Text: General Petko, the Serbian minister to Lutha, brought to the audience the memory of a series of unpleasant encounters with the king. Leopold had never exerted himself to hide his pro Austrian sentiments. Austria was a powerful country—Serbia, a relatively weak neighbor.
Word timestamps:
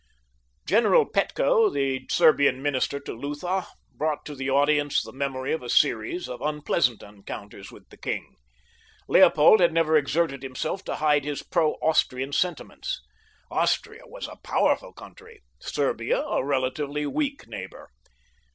General 0.65 1.05
Petko, 1.07 1.69
the 1.69 2.07
Serbian 2.09 2.59
minister 2.63 2.99
to 2.99 3.13
Lutha, 3.13 3.67
brought 3.93 4.25
to 4.25 4.33
the 4.33 4.49
audience 4.49 5.03
the 5.03 5.11
memory 5.13 5.53
of 5.53 5.61
a 5.61 5.69
series 5.69 6.27
of 6.27 6.41
unpleasant 6.41 7.03
encounters 7.03 7.71
with 7.71 7.87
the 7.89 7.97
king. 7.97 8.33
Leopold 9.07 9.59
had 9.59 9.71
never 9.71 9.95
exerted 9.95 10.41
himself 10.41 10.83
to 10.85 10.95
hide 10.95 11.23
his 11.23 11.43
pro 11.43 11.73
Austrian 11.83 12.33
sentiments. 12.33 12.99
Austria 13.51 14.07
was 14.07 14.27
a 14.27 14.37
powerful 14.43 14.91
country—Serbia, 14.91 16.19
a 16.19 16.43
relatively 16.43 17.05
weak 17.05 17.45
neighbor. 17.45 17.87